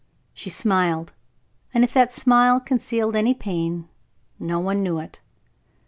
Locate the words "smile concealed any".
2.11-3.35